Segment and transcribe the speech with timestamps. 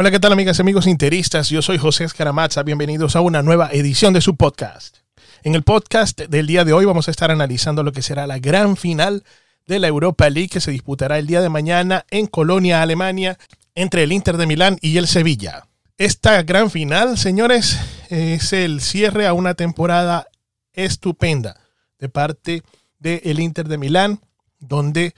[0.00, 1.50] Hola, ¿qué tal amigas y amigos interistas?
[1.50, 2.62] Yo soy José Escaramazza.
[2.62, 4.98] Bienvenidos a una nueva edición de su podcast.
[5.42, 8.38] En el podcast del día de hoy vamos a estar analizando lo que será la
[8.38, 9.24] gran final
[9.66, 13.38] de la Europa League que se disputará el día de mañana en Colonia, Alemania,
[13.74, 15.66] entre el Inter de Milán y el Sevilla.
[15.96, 20.28] Esta gran final, señores, es el cierre a una temporada
[20.74, 21.60] estupenda
[21.98, 22.62] de parte
[23.00, 24.20] del Inter de Milán,
[24.60, 25.16] donde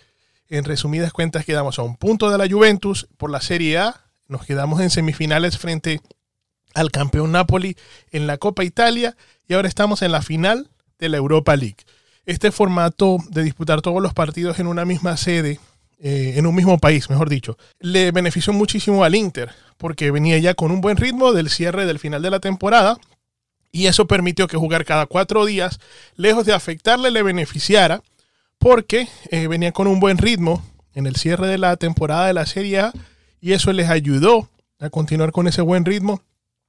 [0.49, 4.47] en resumidas cuentas quedamos a un punto de la Juventus por la Serie A nos
[4.47, 6.01] quedamos en semifinales frente
[6.73, 7.77] al campeón Napoli
[8.12, 9.16] en la Copa Italia
[9.48, 11.79] y ahora estamos en la final de la Europa League.
[12.27, 15.59] Este formato de disputar todos los partidos en una misma sede,
[15.98, 20.55] eh, en un mismo país, mejor dicho, le benefició muchísimo al Inter porque venía ya
[20.55, 22.99] con un buen ritmo del cierre del final de la temporada
[23.73, 25.80] y eso permitió que jugar cada cuatro días,
[26.15, 28.01] lejos de afectarle, le beneficiara
[28.59, 32.46] porque eh, venía con un buen ritmo en el cierre de la temporada de la
[32.46, 32.93] Serie A
[33.41, 36.23] y eso les ayudó a continuar con ese buen ritmo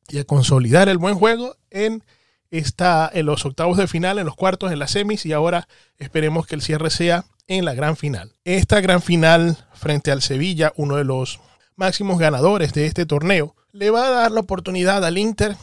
[0.09, 2.03] y a consolidar el buen juego en,
[2.50, 6.47] esta, en los octavos de final, en los cuartos, en las semis y ahora esperemos
[6.47, 8.33] que el cierre sea en la gran final.
[8.44, 11.39] Esta gran final frente al Sevilla, uno de los
[11.75, 15.55] máximos ganadores de este torneo, le va a dar la oportunidad al Inter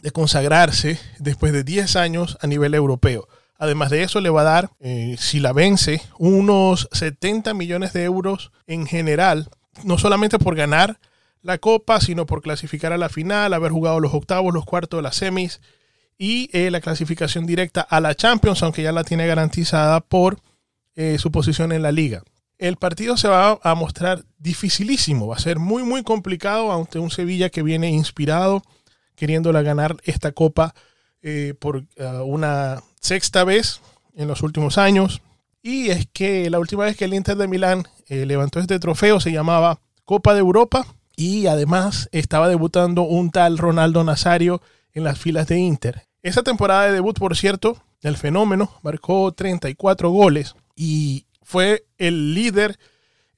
[0.00, 3.28] de consagrarse después de 10 años a nivel europeo.
[3.56, 8.02] Además de eso, le va a dar, eh, si la vence, unos 70 millones de
[8.02, 9.48] euros en general
[9.84, 10.98] no solamente por ganar
[11.42, 15.16] la copa, sino por clasificar a la final, haber jugado los octavos, los cuartos, las
[15.16, 15.60] semis
[16.18, 20.40] y eh, la clasificación directa a la Champions, aunque ya la tiene garantizada por
[20.94, 22.22] eh, su posición en la liga.
[22.58, 27.10] El partido se va a mostrar dificilísimo, va a ser muy muy complicado ante un
[27.10, 28.62] Sevilla que viene inspirado,
[29.16, 30.74] queriéndola ganar esta copa
[31.22, 31.84] eh, por
[32.24, 33.80] una sexta vez
[34.14, 35.22] en los últimos años.
[35.62, 39.20] Y es que la última vez que el Inter de Milán eh, levantó este trofeo
[39.20, 40.84] se llamaba Copa de Europa
[41.16, 44.60] y además estaba debutando un tal Ronaldo Nazario
[44.92, 46.02] en las filas de Inter.
[46.22, 52.78] Esa temporada de debut, por cierto, el fenómeno marcó 34 goles y fue el líder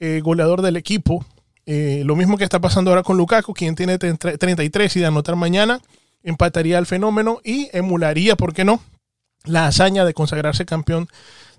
[0.01, 1.25] eh, goleador del equipo.
[1.67, 5.37] Eh, lo mismo que está pasando ahora con Lukaku, quien tiene 33 y de anotar
[5.37, 5.81] mañana,
[6.23, 8.81] empataría al fenómeno y emularía, ¿por qué no?,
[9.45, 11.09] la hazaña de consagrarse campeón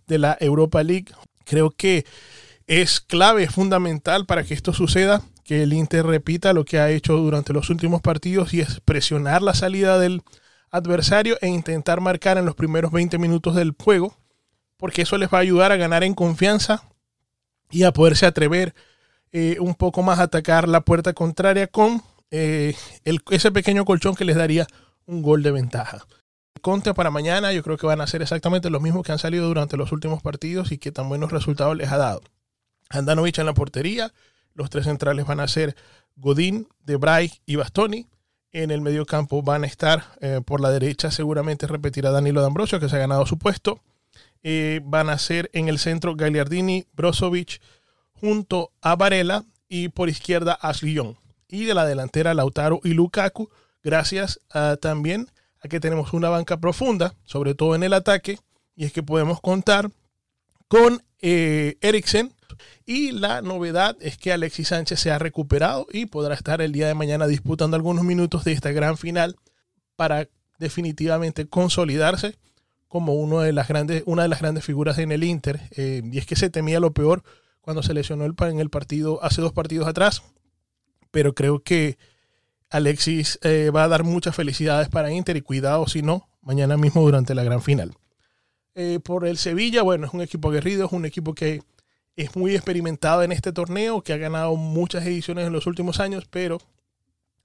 [0.07, 1.07] de la Europa League.
[1.45, 2.05] Creo que
[2.67, 6.89] es clave, es fundamental para que esto suceda, que el Inter repita lo que ha
[6.89, 10.23] hecho durante los últimos partidos y es presionar la salida del
[10.71, 14.17] adversario e intentar marcar en los primeros 20 minutos del juego,
[14.77, 16.83] porque eso les va a ayudar a ganar en confianza
[17.69, 18.73] y a poderse atrever
[19.31, 22.01] eh, un poco más a atacar la puerta contraria con
[22.31, 24.67] eh, ese pequeño colchón que les daría
[25.05, 26.05] un gol de ventaja.
[26.65, 29.47] Conte para mañana yo creo que van a ser exactamente los mismos que han salido
[29.47, 32.23] durante los últimos partidos y que tan buenos resultados les ha dado.
[32.89, 34.11] Andanovic en la portería,
[34.55, 35.75] los tres centrales van a ser
[36.15, 38.07] Godín, Debray y Bastoni.
[38.51, 42.79] En el medio campo van a estar eh, por la derecha, seguramente repetirá Danilo D'Ambrosio,
[42.79, 43.79] que se ha ganado su puesto.
[44.41, 47.61] Eh, van a ser en el centro Gagliardini, Brozovic,
[48.11, 51.15] junto a Varela y por izquierda Ashley.
[51.47, 53.51] Y de la delantera Lautaro y Lukaku,
[53.83, 55.27] gracias a, también
[55.65, 58.37] Aquí tenemos una banca profunda, sobre todo en el ataque,
[58.75, 59.89] y es que podemos contar
[60.67, 62.31] con eh, Eriksen.
[62.85, 66.87] Y la novedad es que Alexis Sánchez se ha recuperado y podrá estar el día
[66.87, 69.37] de mañana disputando algunos minutos de esta gran final
[69.95, 72.37] para definitivamente consolidarse
[72.87, 75.61] como de las grandes, una de las grandes figuras en el Inter.
[75.75, 77.23] Eh, y es que se temía lo peor
[77.61, 80.21] cuando se lesionó el, en el partido hace dos partidos atrás.
[81.09, 81.97] Pero creo que
[82.69, 87.01] Alexis eh, va a dar muchas felicidades para Inter y cuidado si no, mañana mismo
[87.01, 87.95] durante la gran final.
[88.73, 91.61] Eh, por el Sevilla, bueno, es un equipo aguerrido, es un equipo que
[92.15, 96.25] es muy experimentado en este torneo, que ha ganado muchas ediciones en los últimos años,
[96.29, 96.59] pero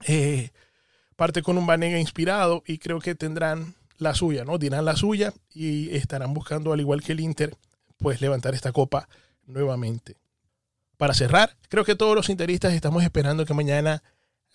[0.07, 0.49] eh,
[1.15, 4.57] parte con un Banega inspirado y creo que tendrán la suya, ¿no?
[4.57, 7.55] Dirán la suya y estarán buscando, al igual que el Inter,
[7.97, 9.07] pues levantar esta copa
[9.45, 10.17] nuevamente.
[10.97, 14.03] Para cerrar, creo que todos los interistas estamos esperando que mañana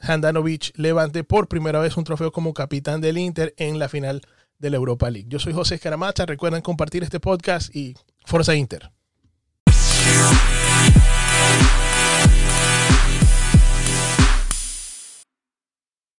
[0.01, 4.23] Handanovic levante por primera vez un trofeo como capitán del Inter en la final
[4.59, 5.29] de la Europa League.
[5.29, 7.95] Yo soy José Escaramacha, recuerden compartir este podcast y
[8.25, 8.91] Forza Inter.